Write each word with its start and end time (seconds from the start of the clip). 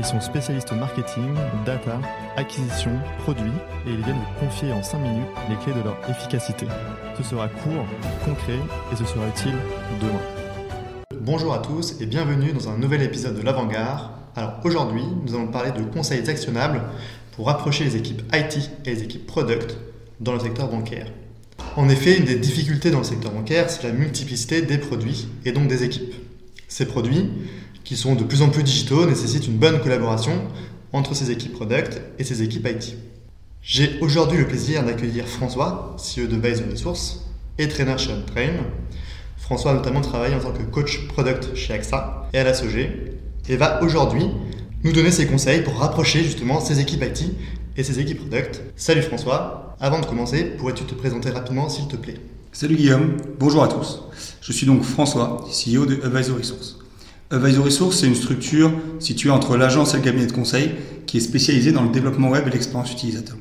Ils 0.00 0.06
sont 0.06 0.20
spécialistes 0.22 0.72
marketing, 0.72 1.34
data, 1.66 2.00
acquisition, 2.34 2.90
produits 3.18 3.52
et 3.86 3.90
ils 3.90 4.02
viennent 4.02 4.16
vous 4.16 4.46
confier 4.46 4.72
en 4.72 4.82
5 4.82 4.98
minutes 4.98 5.26
les 5.50 5.56
clés 5.56 5.74
de 5.74 5.84
leur 5.84 5.98
efficacité. 6.08 6.64
Ce 7.18 7.22
sera 7.22 7.48
court, 7.48 7.84
concret 8.24 8.58
et 8.90 8.96
ce 8.96 9.04
sera 9.04 9.28
utile 9.28 9.56
demain. 10.00 10.22
Bonjour 11.20 11.52
à 11.52 11.58
tous 11.58 12.00
et 12.00 12.06
bienvenue 12.06 12.54
dans 12.54 12.70
un 12.70 12.78
nouvel 12.78 13.02
épisode 13.02 13.36
de 13.36 13.42
l'Avant-Garde. 13.42 14.08
Alors 14.36 14.54
aujourd'hui, 14.64 15.02
nous 15.26 15.34
allons 15.34 15.48
parler 15.48 15.70
de 15.70 15.82
conseils 15.82 16.30
actionnables 16.30 16.80
pour 17.32 17.48
rapprocher 17.48 17.84
les 17.84 17.96
équipes 17.96 18.22
IT 18.32 18.70
et 18.86 18.94
les 18.94 19.02
équipes 19.02 19.26
product 19.26 19.76
dans 20.18 20.32
le 20.32 20.40
secteur 20.40 20.68
bancaire. 20.68 21.08
En 21.76 21.90
effet, 21.90 22.16
une 22.16 22.24
des 22.24 22.36
difficultés 22.36 22.90
dans 22.90 23.00
le 23.00 23.04
secteur 23.04 23.32
bancaire, 23.32 23.68
c'est 23.68 23.82
la 23.82 23.92
multiplicité 23.92 24.62
des 24.62 24.78
produits 24.78 25.28
et 25.44 25.52
donc 25.52 25.68
des 25.68 25.84
équipes. 25.84 26.14
Ces 26.68 26.86
produits, 26.86 27.28
qui 27.90 27.96
sont 27.96 28.14
de 28.14 28.22
plus 28.22 28.40
en 28.42 28.50
plus 28.50 28.62
digitaux, 28.62 29.04
nécessitent 29.04 29.48
une 29.48 29.56
bonne 29.56 29.80
collaboration 29.80 30.30
entre 30.92 31.12
ces 31.12 31.32
équipes 31.32 31.54
product 31.54 32.00
et 32.20 32.22
ces 32.22 32.40
équipes 32.40 32.68
IT. 32.68 32.94
J'ai 33.62 33.98
aujourd'hui 34.00 34.38
le 34.38 34.46
plaisir 34.46 34.84
d'accueillir 34.84 35.26
François, 35.26 35.96
CEO 35.98 36.28
de 36.28 36.36
Base 36.36 36.62
Resource 36.70 37.26
et 37.58 37.66
trainer 37.66 37.98
chez 37.98 38.12
Untrain. 38.12 38.62
François 39.38 39.72
a 39.72 39.74
notamment 39.74 40.02
travaillé 40.02 40.36
en 40.36 40.38
tant 40.38 40.52
que 40.52 40.62
coach 40.62 41.08
product 41.08 41.56
chez 41.56 41.72
AXA 41.74 42.28
et 42.32 42.38
à 42.38 42.44
la 42.44 42.54
SOG 42.54 42.92
et 43.48 43.56
va 43.56 43.82
aujourd'hui 43.82 44.26
nous 44.84 44.92
donner 44.92 45.10
ses 45.10 45.26
conseils 45.26 45.62
pour 45.62 45.74
rapprocher 45.74 46.22
justement 46.22 46.60
ses 46.60 46.78
équipes 46.78 47.02
IT 47.02 47.32
et 47.76 47.82
ses 47.82 47.98
équipes 47.98 48.18
product. 48.18 48.62
Salut 48.76 49.02
François, 49.02 49.76
avant 49.80 49.98
de 49.98 50.06
commencer, 50.06 50.44
pourrais-tu 50.44 50.84
te 50.84 50.94
présenter 50.94 51.30
rapidement 51.30 51.68
s'il 51.68 51.88
te 51.88 51.96
plaît? 51.96 52.20
Salut 52.52 52.76
Guillaume, 52.76 53.16
bonjour 53.40 53.64
à 53.64 53.68
tous. 53.68 54.04
Je 54.40 54.52
suis 54.52 54.66
donc 54.66 54.84
François, 54.84 55.44
CEO 55.50 55.86
de 55.86 56.00
Advisory 56.04 56.44
Source. 56.44 56.79
Advisory 57.32 57.70
Source, 57.70 57.98
c'est 58.00 58.08
une 58.08 58.16
structure 58.16 58.72
située 58.98 59.30
entre 59.30 59.56
l'agence 59.56 59.94
et 59.94 59.98
le 59.98 60.02
cabinet 60.02 60.26
de 60.26 60.32
conseil 60.32 60.72
qui 61.06 61.18
est 61.18 61.20
spécialisée 61.20 61.70
dans 61.70 61.84
le 61.84 61.90
développement 61.90 62.28
web 62.28 62.48
et 62.48 62.50
l'expérience 62.50 62.90
utilisateur. 62.90 63.36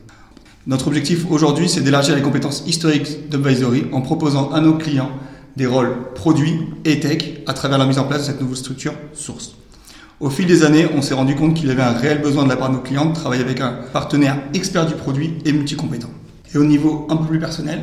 Notre 0.68 0.88
objectif 0.90 1.26
aujourd'hui, 1.32 1.68
c'est 1.68 1.82
d'élargir 1.82 2.16
les 2.16 2.22
compétences 2.22 2.62
historiques 2.68 3.30
d'Advisory 3.30 3.86
en 3.92 4.02
proposant 4.02 4.52
à 4.52 4.62
nos 4.62 4.74
clients 4.74 5.10
des 5.58 5.66
rôles 5.66 6.14
produits 6.14 6.60
et 6.86 7.00
tech 7.00 7.24
à 7.48 7.54
travers 7.54 7.80
la 7.80 7.88
mise 7.88 7.98
en 7.98 8.04
place 8.04 8.22
de 8.22 8.26
cette 8.28 8.42
nouvelle 8.42 8.58
structure 8.58 8.94
Source. 9.14 9.56
Au 10.20 10.30
fil 10.30 10.46
des 10.46 10.64
années, 10.64 10.88
on 10.96 11.02
s'est 11.02 11.16
rendu 11.16 11.34
compte 11.34 11.56
qu'il 11.56 11.68
y 11.68 11.72
avait 11.72 11.82
un 11.82 11.94
réel 11.94 12.22
besoin 12.22 12.44
de 12.44 12.50
la 12.50 12.58
part 12.58 12.70
de 12.70 12.76
nos 12.76 12.82
clients 12.82 13.08
de 13.08 13.16
travailler 13.16 13.42
avec 13.42 13.60
un 13.60 13.74
partenaire 13.92 14.40
expert 14.54 14.86
du 14.86 14.94
produit 14.94 15.34
et 15.46 15.52
multicompétent. 15.52 16.12
Et 16.54 16.60
au 16.60 16.64
niveau 16.64 17.08
un 17.10 17.16
peu 17.16 17.26
plus 17.26 17.40
personnel, 17.40 17.82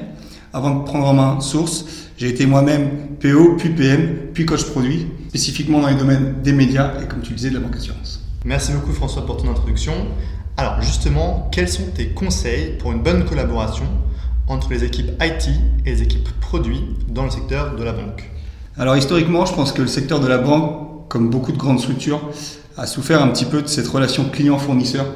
avant 0.53 0.73
de 0.77 0.85
prendre 0.85 1.07
en 1.09 1.15
main 1.15 1.41
Source, 1.41 1.85
j'ai 2.17 2.29
été 2.29 2.47
moi-même 2.47 3.17
PO, 3.21 3.57
puis 3.59 3.71
PM, 3.71 4.17
puis 4.33 4.47
coach 4.47 4.65
produit, 4.65 5.07
spécifiquement 5.29 5.81
dans 5.81 5.89
les 5.89 5.97
domaines 5.97 6.37
des 6.43 6.53
médias 6.53 6.93
et 7.03 7.07
comme 7.07 7.21
tu 7.21 7.31
le 7.31 7.37
disais, 7.37 7.51
de 7.51 7.55
la 7.55 7.61
banque 7.61 7.77
assurance. 7.77 8.23
Merci 8.45 8.73
beaucoup 8.73 8.93
François 8.93 9.27
pour 9.27 9.37
ton 9.37 9.51
introduction. 9.51 9.93
Alors 10.57 10.81
justement, 10.81 11.49
quels 11.53 11.69
sont 11.69 11.85
tes 11.95 12.09
conseils 12.09 12.75
pour 12.79 12.93
une 12.93 13.03
bonne 13.03 13.25
collaboration 13.25 13.85
entre 14.49 14.71
les 14.71 14.85
équipes 14.85 15.11
IT 15.21 15.49
et 15.85 15.91
les 15.91 16.03
équipes 16.03 16.29
produits 16.41 16.83
dans 17.09 17.25
le 17.25 17.31
secteur 17.31 17.77
de 17.77 17.85
la 17.85 17.93
banque? 17.93 18.31
Alors 18.79 18.97
historiquement, 18.97 19.45
je 19.45 19.55
pense 19.55 19.73
que 19.73 19.83
le 19.83 19.89
secteur 19.89 20.21
de 20.21 20.27
la 20.27 20.39
banque, 20.39 21.09
comme 21.09 21.29
beaucoup 21.29 21.53
de 21.53 21.59
grandes 21.59 21.81
structures, 21.81 22.21
a 22.79 22.87
souffert 22.87 23.23
un 23.23 23.29
petit 23.29 23.45
peu 23.45 23.63
de 23.63 23.67
cette 23.67 23.89
relation 23.89 24.25
client-fournisseur 24.25 25.07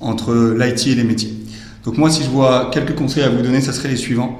entre 0.00 0.34
l'IT 0.58 0.86
et 0.86 0.94
les 0.94 1.04
métiers. 1.04 1.32
Donc 1.84 1.98
moi, 1.98 2.10
si 2.10 2.22
je 2.22 2.28
vois 2.28 2.70
quelques 2.72 2.94
conseils 2.94 3.24
à 3.24 3.30
vous 3.30 3.42
donner, 3.42 3.60
ça 3.60 3.72
serait 3.72 3.88
les 3.88 3.96
suivants. 3.96 4.38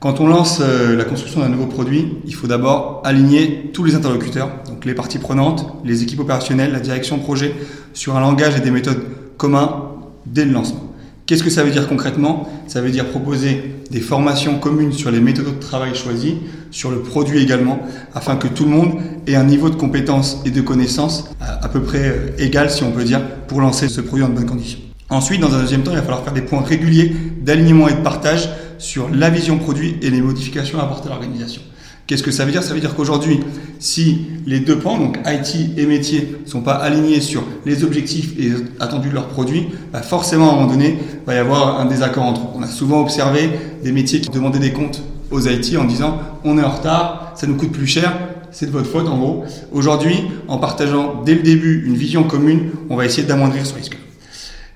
Quand 0.00 0.18
on 0.18 0.26
lance 0.26 0.60
euh, 0.62 0.96
la 0.96 1.04
construction 1.04 1.40
d'un 1.40 1.50
nouveau 1.50 1.66
produit, 1.66 2.16
il 2.24 2.34
faut 2.34 2.46
d'abord 2.46 3.02
aligner 3.04 3.70
tous 3.74 3.84
les 3.84 3.94
interlocuteurs, 3.94 4.48
donc 4.66 4.86
les 4.86 4.94
parties 4.94 5.18
prenantes, 5.18 5.66
les 5.84 6.02
équipes 6.02 6.20
opérationnelles, 6.20 6.72
la 6.72 6.80
direction 6.80 7.18
projet, 7.18 7.54
sur 7.92 8.16
un 8.16 8.20
langage 8.20 8.56
et 8.56 8.60
des 8.60 8.70
méthodes 8.70 9.02
communs 9.36 9.90
dès 10.24 10.46
le 10.46 10.52
lancement. 10.52 10.90
Qu'est-ce 11.26 11.42
que 11.42 11.50
ça 11.50 11.64
veut 11.64 11.70
dire 11.70 11.86
concrètement? 11.86 12.48
Ça 12.66 12.80
veut 12.80 12.88
dire 12.88 13.10
proposer 13.10 13.74
des 13.90 14.00
formations 14.00 14.58
communes 14.58 14.92
sur 14.92 15.10
les 15.10 15.20
méthodes 15.20 15.54
de 15.54 15.60
travail 15.60 15.94
choisies, 15.94 16.38
sur 16.70 16.90
le 16.90 17.00
produit 17.00 17.42
également, 17.42 17.80
afin 18.14 18.36
que 18.36 18.48
tout 18.48 18.64
le 18.64 18.70
monde 18.70 18.94
ait 19.26 19.36
un 19.36 19.44
niveau 19.44 19.68
de 19.68 19.76
compétence 19.76 20.40
et 20.46 20.50
de 20.50 20.62
connaissance 20.62 21.28
à 21.40 21.68
peu 21.68 21.82
près 21.82 22.08
euh, 22.08 22.30
égal, 22.38 22.70
si 22.70 22.84
on 22.84 22.90
peut 22.90 23.04
dire, 23.04 23.20
pour 23.48 23.60
lancer 23.60 23.90
ce 23.90 24.00
produit 24.00 24.24
en 24.24 24.30
bonnes 24.30 24.46
conditions. 24.46 24.78
Ensuite, 25.10 25.42
dans 25.42 25.54
un 25.54 25.60
deuxième 25.60 25.82
temps, 25.82 25.90
il 25.90 25.96
va 25.96 26.02
falloir 26.02 26.24
faire 26.24 26.32
des 26.32 26.40
points 26.40 26.62
réguliers 26.62 27.14
d'alignement 27.42 27.88
et 27.88 27.92
de 27.92 28.00
partage 28.00 28.48
sur 28.80 29.08
la 29.08 29.30
vision 29.30 29.58
produit 29.58 29.96
et 30.02 30.10
les 30.10 30.20
modifications 30.20 30.80
à 30.80 30.82
apporter 30.82 31.06
à 31.08 31.10
l'organisation. 31.10 31.62
Qu'est-ce 32.06 32.24
que 32.24 32.32
ça 32.32 32.44
veut 32.44 32.50
dire? 32.50 32.64
Ça 32.64 32.74
veut 32.74 32.80
dire 32.80 32.96
qu'aujourd'hui, 32.96 33.38
si 33.78 34.22
les 34.44 34.58
deux 34.58 34.80
pans, 34.80 34.98
donc 34.98 35.18
IT 35.24 35.78
et 35.78 35.86
métier, 35.86 36.34
sont 36.44 36.60
pas 36.60 36.74
alignés 36.74 37.20
sur 37.20 37.44
les 37.64 37.84
objectifs 37.84 38.32
et 38.36 38.50
attendus 38.80 39.10
de 39.10 39.14
leurs 39.14 39.28
produits, 39.28 39.68
bah 39.92 40.02
forcément 40.02 40.50
à 40.50 40.52
un 40.54 40.56
moment 40.56 40.72
donné, 40.72 40.98
il 40.98 41.26
va 41.26 41.34
y 41.34 41.38
avoir 41.38 41.78
un 41.78 41.84
désaccord 41.84 42.24
entre 42.24 42.40
eux. 42.40 42.50
On 42.56 42.62
a 42.62 42.66
souvent 42.66 43.00
observé 43.00 43.50
des 43.84 43.92
métiers 43.92 44.20
qui 44.20 44.30
demandaient 44.30 44.58
des 44.58 44.72
comptes 44.72 45.02
aux 45.30 45.46
IT 45.46 45.76
en 45.78 45.84
disant 45.84 46.18
on 46.42 46.58
est 46.58 46.64
en 46.64 46.70
retard, 46.70 47.34
ça 47.36 47.46
nous 47.46 47.54
coûte 47.54 47.70
plus 47.70 47.86
cher, 47.86 48.12
c'est 48.50 48.66
de 48.66 48.72
votre 48.72 48.88
faute 48.88 49.06
en 49.06 49.16
gros. 49.16 49.44
Aujourd'hui, 49.70 50.16
en 50.48 50.58
partageant 50.58 51.22
dès 51.24 51.34
le 51.34 51.42
début 51.42 51.84
une 51.86 51.94
vision 51.94 52.24
commune, 52.24 52.70
on 52.88 52.96
va 52.96 53.04
essayer 53.04 53.22
d'amoindrir 53.22 53.64
ce 53.64 53.74
risque. 53.74 53.96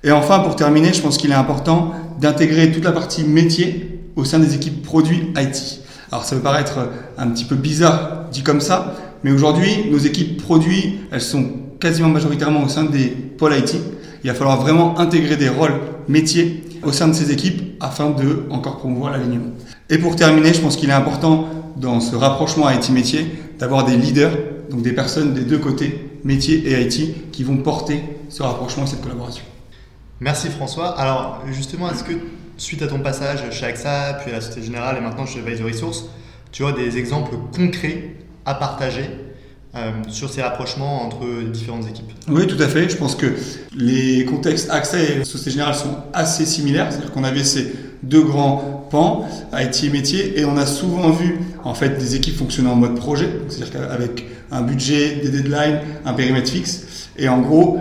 Et 0.04 0.12
enfin, 0.12 0.38
pour 0.38 0.54
terminer, 0.54 0.92
je 0.92 1.00
pense 1.00 1.16
qu'il 1.16 1.30
est 1.30 1.34
important 1.34 1.94
d'intégrer 2.20 2.70
toute 2.70 2.84
la 2.84 2.92
partie 2.92 3.24
métier 3.24 3.93
au 4.16 4.24
sein 4.24 4.38
des 4.38 4.54
équipes 4.54 4.82
produits 4.82 5.32
IT. 5.36 5.80
Alors 6.10 6.24
ça 6.24 6.36
peut 6.36 6.42
paraître 6.42 6.90
un 7.18 7.28
petit 7.28 7.44
peu 7.44 7.56
bizarre 7.56 8.26
dit 8.30 8.42
comme 8.42 8.60
ça, 8.60 8.94
mais 9.24 9.32
aujourd'hui, 9.32 9.90
nos 9.90 9.98
équipes 9.98 10.42
produits, 10.42 11.00
elles 11.10 11.22
sont 11.22 11.44
quasiment 11.80 12.08
majoritairement 12.08 12.62
au 12.62 12.68
sein 12.68 12.84
des 12.84 13.06
pôles 13.06 13.56
IT. 13.56 13.76
Il 14.22 14.30
va 14.30 14.34
falloir 14.34 14.60
vraiment 14.60 14.98
intégrer 14.98 15.36
des 15.36 15.48
rôles 15.48 15.74
métiers 16.08 16.62
au 16.82 16.92
sein 16.92 17.08
de 17.08 17.14
ces 17.14 17.32
équipes 17.32 17.76
afin 17.80 18.10
de 18.10 18.44
encore 18.50 18.78
promouvoir 18.78 19.12
l'alignement. 19.12 19.52
Et 19.90 19.98
pour 19.98 20.16
terminer, 20.16 20.52
je 20.52 20.60
pense 20.60 20.76
qu'il 20.76 20.90
est 20.90 20.94
important 20.94 21.48
dans 21.76 22.00
ce 22.00 22.16
rapprochement 22.16 22.70
IT-métier 22.70 23.26
d'avoir 23.58 23.84
des 23.84 23.96
leaders, 23.96 24.32
donc 24.70 24.82
des 24.82 24.92
personnes 24.92 25.34
des 25.34 25.42
deux 25.42 25.58
côtés, 25.58 26.10
métier 26.24 26.56
et 26.66 26.82
IT, 26.82 27.30
qui 27.32 27.44
vont 27.44 27.56
porter 27.58 28.02
ce 28.28 28.42
rapprochement 28.42 28.84
et 28.84 28.86
cette 28.86 29.02
collaboration. 29.02 29.44
Merci 30.20 30.48
François. 30.48 30.98
Alors 30.98 31.42
justement, 31.50 31.90
est-ce 31.90 32.04
que 32.04 32.14
suite 32.56 32.82
à 32.82 32.86
ton 32.86 33.00
passage 33.00 33.40
chez 33.50 33.66
AXA, 33.66 34.18
puis 34.20 34.30
à 34.30 34.36
la 34.36 34.40
Société 34.40 34.66
Générale 34.66 34.96
et 34.98 35.00
maintenant 35.00 35.26
chez 35.26 35.40
Advisory 35.40 35.74
Source, 35.74 36.06
tu 36.52 36.64
as 36.64 36.72
des 36.72 36.98
exemples 36.98 37.34
concrets 37.54 38.14
à 38.46 38.54
partager 38.54 39.10
euh, 39.74 39.90
sur 40.08 40.30
ces 40.30 40.40
rapprochements 40.40 41.02
entre 41.02 41.26
différentes 41.50 41.88
équipes 41.88 42.12
Oui, 42.28 42.46
tout 42.46 42.62
à 42.62 42.68
fait. 42.68 42.88
Je 42.88 42.96
pense 42.96 43.16
que 43.16 43.26
les 43.76 44.24
contextes 44.24 44.70
AXA 44.70 45.02
et 45.02 45.24
Société 45.24 45.50
Générale 45.50 45.74
sont 45.74 45.96
assez 46.12 46.46
similaires. 46.46 46.86
C'est-à-dire 46.90 47.10
qu'on 47.10 47.24
avait 47.24 47.42
ces 47.42 47.74
deux 48.04 48.22
grands 48.22 48.86
pans, 48.90 49.28
IT 49.52 49.84
et 49.84 49.90
métier, 49.90 50.38
et 50.38 50.44
on 50.44 50.56
a 50.56 50.66
souvent 50.66 51.10
vu 51.10 51.40
en 51.64 51.74
fait 51.74 51.98
des 51.98 52.14
équipes 52.14 52.36
fonctionner 52.36 52.68
en 52.68 52.76
mode 52.76 52.94
projet, 52.94 53.28
c'est-à-dire 53.48 53.72
qu'avec 53.72 54.26
un 54.52 54.62
budget, 54.62 55.16
des 55.16 55.30
deadlines, 55.30 55.80
un 56.04 56.12
périmètre 56.12 56.50
fixe, 56.50 57.08
et 57.18 57.28
en 57.28 57.40
gros, 57.40 57.78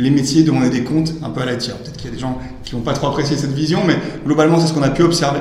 les 0.00 0.10
métiers 0.10 0.42
demandaient 0.42 0.70
des 0.70 0.82
comptes 0.82 1.12
un 1.22 1.30
peu 1.30 1.42
à 1.42 1.44
la 1.44 1.56
tire. 1.56 1.76
Peut-être 1.76 1.96
qu'il 1.96 2.06
y 2.06 2.12
a 2.12 2.14
des 2.14 2.20
gens 2.20 2.38
qui 2.64 2.72
vont 2.72 2.80
pas 2.80 2.94
trop 2.94 3.08
apprécier 3.08 3.36
cette 3.36 3.52
vision, 3.52 3.80
mais 3.86 3.96
globalement, 4.24 4.58
c'est 4.58 4.66
ce 4.66 4.72
qu'on 4.72 4.82
a 4.82 4.90
pu 4.90 5.02
observer. 5.02 5.40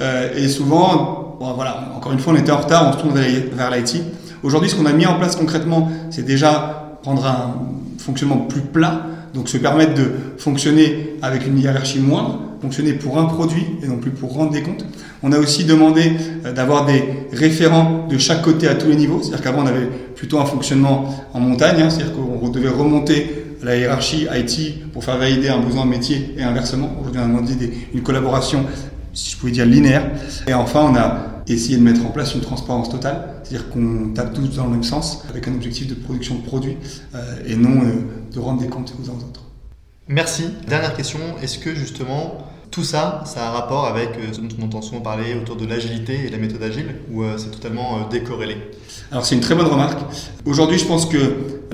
Euh, 0.00 0.34
et 0.36 0.48
souvent, 0.48 1.36
encore 1.40 2.12
une 2.12 2.18
fois, 2.18 2.32
on 2.32 2.36
était 2.36 2.50
en 2.50 2.58
retard, 2.58 2.88
on 2.88 2.92
se 2.98 3.02
tourne 3.02 3.18
vers 3.52 3.70
l'IT. 3.70 4.02
Aujourd'hui, 4.42 4.70
ce 4.70 4.76
qu'on 4.76 4.86
a 4.86 4.92
mis 4.92 5.06
en 5.06 5.18
place 5.18 5.36
concrètement, 5.36 5.90
c'est 6.10 6.24
déjà 6.24 6.98
prendre 7.02 7.24
un 7.26 7.54
fonctionnement 7.98 8.38
plus 8.38 8.62
plat, 8.62 9.06
donc 9.34 9.48
se 9.48 9.58
permettre 9.58 9.94
de 9.94 10.10
fonctionner 10.38 11.16
avec 11.20 11.46
une 11.46 11.58
hiérarchie 11.58 12.00
moindre, 12.00 12.40
fonctionner 12.62 12.92
pour 12.92 13.18
un 13.18 13.26
produit 13.26 13.66
et 13.82 13.86
non 13.86 13.98
plus 13.98 14.10
pour 14.10 14.32
rendre 14.32 14.52
des 14.52 14.62
comptes. 14.62 14.84
On 15.22 15.32
a 15.32 15.38
aussi 15.38 15.64
demandé 15.64 16.12
euh, 16.44 16.52
d'avoir 16.52 16.86
des 16.86 17.04
référents 17.32 18.06
de 18.08 18.18
chaque 18.18 18.42
côté 18.42 18.68
à 18.68 18.74
tous 18.74 18.88
les 18.88 18.96
niveaux, 18.96 19.20
c'est-à-dire 19.20 19.42
qu'avant 19.42 19.62
on 19.62 19.66
avait 19.66 19.86
plutôt 20.16 20.38
un 20.38 20.44
fonctionnement 20.44 21.28
en 21.34 21.40
montagne, 21.40 21.82
hein, 21.82 21.90
c'est-à-dire 21.90 22.14
qu'on 22.14 22.48
devait 22.48 22.68
remonter 22.68 23.47
la 23.62 23.76
hiérarchie 23.76 24.26
IT 24.32 24.90
pour 24.92 25.04
faire 25.04 25.18
valider 25.18 25.48
un 25.48 25.60
besoin 25.60 25.84
métier 25.84 26.34
et 26.36 26.42
inversement. 26.42 26.90
Aujourd'hui, 27.00 27.20
on 27.20 27.24
a 27.24 27.28
demandé 27.28 27.72
une 27.92 28.02
collaboration, 28.02 28.64
si 29.12 29.32
je 29.32 29.36
pouvais 29.36 29.52
dire 29.52 29.66
linéaire. 29.66 30.10
Et 30.46 30.54
enfin, 30.54 30.90
on 30.90 30.96
a 30.96 31.42
essayé 31.48 31.78
de 31.78 31.82
mettre 31.82 32.04
en 32.04 32.10
place 32.10 32.34
une 32.34 32.40
transparence 32.40 32.90
totale, 32.90 33.40
c'est-à-dire 33.42 33.70
qu'on 33.70 34.10
tape 34.14 34.34
tous 34.34 34.56
dans 34.56 34.64
le 34.64 34.70
même 34.70 34.84
sens, 34.84 35.24
avec 35.30 35.48
un 35.48 35.54
objectif 35.54 35.86
de 35.86 35.94
production 35.94 36.36
de 36.36 36.42
produits 36.42 36.76
euh, 37.14 37.36
et 37.46 37.56
non 37.56 37.82
euh, 37.82 37.92
de 38.32 38.38
rendre 38.38 38.60
des 38.60 38.68
comptes 38.68 38.92
aux 39.02 39.10
uns 39.10 39.14
aux 39.14 39.24
autres. 39.24 39.44
Merci. 40.08 40.44
Dernière 40.66 40.94
question, 40.94 41.20
est-ce 41.42 41.58
que 41.58 41.74
justement 41.74 42.38
Tout 42.78 42.84
ça, 42.84 43.24
ça 43.26 43.44
a 43.44 43.48
un 43.48 43.50
rapport 43.50 43.86
avec 43.86 44.10
euh, 44.10 44.32
ce 44.32 44.40
dont 44.40 44.46
on 44.62 44.66
entend 44.66 44.82
souvent 44.82 45.00
parler 45.00 45.34
autour 45.34 45.56
de 45.56 45.66
l'agilité 45.66 46.26
et 46.26 46.30
la 46.30 46.38
méthode 46.38 46.62
agile, 46.62 46.94
ou 47.10 47.24
euh, 47.24 47.34
c'est 47.36 47.50
totalement 47.50 47.96
euh, 47.96 47.98
décorrélé? 48.08 48.56
Alors 49.10 49.26
c'est 49.26 49.34
une 49.34 49.40
très 49.40 49.56
bonne 49.56 49.66
remarque. 49.66 49.98
Aujourd'hui, 50.46 50.78
je 50.78 50.84
pense 50.84 51.04
que 51.04 51.18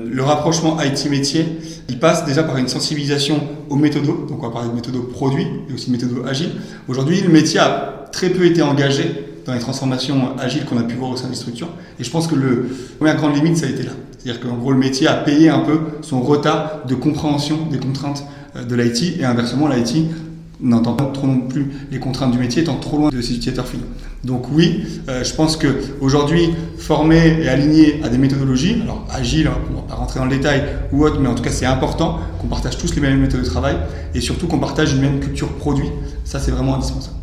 le 0.03 0.23
rapprochement 0.23 0.81
IT-métier, 0.81 1.45
il 1.89 1.99
passe 1.99 2.25
déjà 2.25 2.41
par 2.41 2.57
une 2.57 2.67
sensibilisation 2.67 3.39
aux 3.69 3.75
méthodos. 3.75 4.25
Donc 4.27 4.41
on 4.41 4.47
va 4.47 4.49
parler 4.51 4.69
de 4.69 4.73
méthodos 4.73 5.03
produits 5.03 5.45
et 5.69 5.73
aussi 5.75 5.91
de 5.91 5.91
méthodos 5.91 6.25
agiles. 6.25 6.53
Aujourd'hui, 6.87 7.21
le 7.21 7.29
métier 7.29 7.59
a 7.59 8.07
très 8.11 8.31
peu 8.31 8.43
été 8.43 8.63
engagé 8.63 9.27
dans 9.45 9.53
les 9.53 9.59
transformations 9.59 10.35
agiles 10.39 10.65
qu'on 10.65 10.79
a 10.79 10.83
pu 10.83 10.95
voir 10.95 11.11
au 11.11 11.17
sein 11.17 11.27
des 11.27 11.35
structures. 11.35 11.69
Et 11.99 12.03
je 12.03 12.09
pense 12.09 12.25
que 12.25 12.33
la 12.33 12.63
première 12.97 13.17
grande 13.17 13.35
limite, 13.35 13.57
ça 13.57 13.67
a 13.67 13.69
été 13.69 13.83
là. 13.83 13.91
C'est-à-dire 14.17 14.41
qu'en 14.41 14.55
gros, 14.55 14.71
le 14.71 14.79
métier 14.79 15.05
a 15.05 15.13
payé 15.13 15.49
un 15.49 15.59
peu 15.59 15.81
son 16.01 16.21
retard 16.21 16.79
de 16.87 16.95
compréhension 16.95 17.67
des 17.69 17.77
contraintes 17.77 18.23
de 18.55 18.75
l'IT 18.75 19.19
et 19.19 19.25
inversement, 19.25 19.67
l'IT 19.67 20.07
n'entend 20.59 20.93
pas 20.93 21.05
trop 21.05 21.27
non 21.27 21.41
plus 21.41 21.71
les 21.91 21.99
contraintes 21.99 22.31
du 22.31 22.37
métier 22.37 22.61
étant 22.61 22.77
trop 22.77 22.97
loin 22.97 23.09
de 23.09 23.21
ses 23.21 23.33
utilisateurs 23.33 23.67
finaux. 23.67 23.85
Donc 24.23 24.49
oui, 24.51 24.85
euh, 25.09 25.23
je 25.23 25.33
pense 25.33 25.57
que 25.57 25.67
aujourd'hui 26.01 26.49
former 26.77 27.41
et 27.41 27.49
aligner 27.49 28.01
à 28.03 28.09
des 28.09 28.17
méthodologies, 28.17 28.81
alors 28.81 29.05
agile, 29.11 29.49
on 29.69 29.71
ne 29.71 29.75
va 29.77 29.81
pas 29.83 29.95
rentrer 29.95 30.19
dans 30.19 30.25
le 30.25 30.35
détail 30.35 30.63
ou 30.91 31.03
autre, 31.03 31.19
mais 31.19 31.27
en 31.27 31.35
tout 31.35 31.43
cas 31.43 31.51
c'est 31.51 31.65
important 31.65 32.19
qu'on 32.39 32.47
partage 32.47 32.77
tous 32.77 32.95
les 32.95 33.01
mêmes 33.01 33.19
méthodes 33.19 33.41
de 33.41 33.45
travail 33.45 33.77
et 34.13 34.21
surtout 34.21 34.47
qu'on 34.47 34.59
partage 34.59 34.93
une 34.93 35.01
même 35.01 35.19
culture 35.19 35.49
produit. 35.49 35.89
Ça 36.23 36.39
c'est 36.39 36.51
vraiment 36.51 36.75
indispensable. 36.75 37.17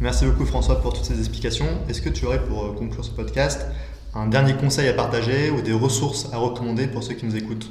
Merci 0.00 0.26
beaucoup 0.26 0.44
François 0.44 0.80
pour 0.80 0.92
toutes 0.92 1.06
ces 1.06 1.18
explications. 1.18 1.66
Est-ce 1.88 2.02
que 2.02 2.08
tu 2.08 2.26
aurais 2.26 2.44
pour 2.44 2.64
euh, 2.64 2.74
conclure 2.78 3.04
ce 3.04 3.10
podcast 3.10 3.66
un 4.14 4.26
dernier 4.26 4.54
conseil 4.54 4.88
à 4.88 4.94
partager 4.94 5.50
ou 5.50 5.60
des 5.60 5.72
ressources 5.72 6.28
à 6.32 6.38
recommander 6.38 6.86
pour 6.86 7.02
ceux 7.02 7.14
qui 7.14 7.26
nous 7.26 7.36
écoutent? 7.36 7.70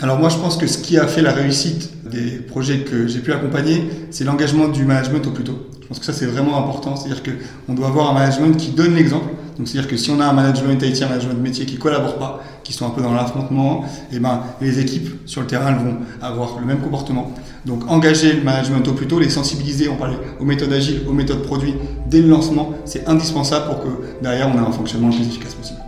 Alors 0.00 0.18
moi 0.18 0.28
je 0.28 0.36
pense 0.36 0.56
que 0.56 0.66
ce 0.66 0.78
qui 0.78 0.96
a 0.96 1.06
fait 1.06 1.22
la 1.22 1.32
réussite 1.32 1.90
des 2.08 2.38
projets 2.38 2.80
que 2.80 3.06
j'ai 3.08 3.20
pu 3.20 3.32
accompagner, 3.32 3.88
c'est 4.10 4.24
l'engagement 4.24 4.68
du 4.68 4.84
management 4.84 5.26
au 5.26 5.30
plus 5.30 5.44
tôt. 5.44 5.66
Je 5.82 5.86
pense 5.88 5.98
que 5.98 6.04
ça 6.04 6.12
c'est 6.12 6.26
vraiment 6.26 6.56
important, 6.56 6.96
c'est-à-dire 6.96 7.22
qu'on 7.22 7.74
doit 7.74 7.88
avoir 7.88 8.10
un 8.10 8.14
management 8.14 8.56
qui 8.56 8.70
donne 8.70 8.94
l'exemple. 8.94 9.30
Donc 9.58 9.66
c'est-à-dire 9.66 9.90
que 9.90 9.96
si 9.96 10.10
on 10.10 10.20
a 10.20 10.26
un 10.26 10.32
management 10.32 10.80
IT, 10.82 11.02
un 11.02 11.08
management 11.08 11.40
métier 11.42 11.66
qui 11.66 11.78
collaborent 11.78 12.18
pas, 12.18 12.42
qui 12.62 12.72
sont 12.72 12.86
un 12.86 12.90
peu 12.90 13.02
dans 13.02 13.12
l'affrontement, 13.12 13.84
et 14.12 14.16
eh 14.16 14.18
ben 14.20 14.42
les 14.60 14.78
équipes 14.78 15.08
sur 15.26 15.40
le 15.40 15.46
terrain 15.46 15.72
vont 15.72 15.96
avoir 16.22 16.60
le 16.60 16.66
même 16.66 16.78
comportement. 16.78 17.32
Donc 17.66 17.90
engager 17.90 18.34
le 18.34 18.42
management 18.42 18.86
au 18.86 18.92
plus 18.92 19.08
tôt, 19.08 19.18
les 19.18 19.30
sensibiliser, 19.30 19.88
on 19.88 19.96
parlait 19.96 20.18
aux 20.38 20.44
méthodes 20.44 20.72
agiles, 20.72 21.00
aux 21.08 21.12
méthodes 21.12 21.42
produits 21.42 21.74
dès 22.06 22.20
le 22.20 22.28
lancement, 22.28 22.74
c'est 22.84 23.08
indispensable 23.08 23.66
pour 23.66 23.82
que 23.82 23.88
derrière 24.22 24.48
on 24.48 24.54
ait 24.54 24.66
un 24.66 24.70
fonctionnement 24.70 25.08
le 25.08 25.14
plus 25.14 25.26
efficace 25.26 25.54
possible. 25.54 25.80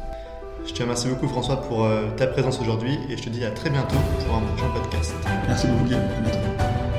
Je 0.70 0.74
te 0.76 0.82
remercie 0.82 1.08
beaucoup 1.08 1.26
François 1.26 1.56
pour 1.56 1.84
euh, 1.84 2.10
ta 2.16 2.28
présence 2.28 2.60
aujourd'hui 2.60 2.96
et 3.08 3.16
je 3.16 3.22
te 3.24 3.28
dis 3.28 3.44
à 3.44 3.50
très 3.50 3.70
bientôt 3.70 3.96
pour 4.24 4.36
un 4.36 4.40
prochain 4.40 4.70
podcast. 4.70 5.14
Merci 5.48 5.66
beaucoup 5.66 5.84
Guillaume. 5.84 6.02
À 6.02 6.20
bientôt. 6.20 6.89